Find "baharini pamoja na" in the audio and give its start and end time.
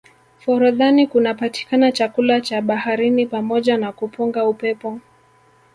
2.61-3.91